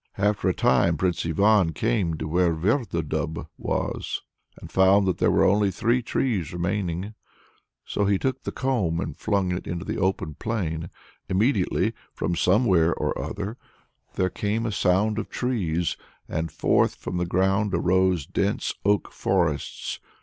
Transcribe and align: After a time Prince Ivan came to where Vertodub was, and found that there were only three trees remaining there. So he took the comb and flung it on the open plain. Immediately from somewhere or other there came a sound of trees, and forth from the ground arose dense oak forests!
After 0.17 0.49
a 0.49 0.53
time 0.55 0.97
Prince 0.97 1.23
Ivan 1.27 1.73
came 1.73 2.15
to 2.15 2.27
where 2.27 2.55
Vertodub 2.55 3.47
was, 3.55 4.23
and 4.59 4.71
found 4.71 5.05
that 5.05 5.19
there 5.19 5.29
were 5.29 5.43
only 5.43 5.69
three 5.69 6.01
trees 6.01 6.51
remaining 6.51 7.01
there. 7.01 7.15
So 7.85 8.05
he 8.05 8.17
took 8.17 8.41
the 8.41 8.51
comb 8.51 8.99
and 8.99 9.15
flung 9.15 9.51
it 9.51 9.67
on 9.67 9.77
the 9.77 9.99
open 9.99 10.33
plain. 10.39 10.89
Immediately 11.29 11.93
from 12.15 12.35
somewhere 12.35 12.95
or 12.95 13.15
other 13.21 13.57
there 14.15 14.31
came 14.31 14.65
a 14.65 14.71
sound 14.71 15.19
of 15.19 15.29
trees, 15.29 15.97
and 16.27 16.51
forth 16.51 16.95
from 16.95 17.17
the 17.17 17.27
ground 17.27 17.71
arose 17.75 18.25
dense 18.25 18.73
oak 18.83 19.11
forests! 19.11 19.99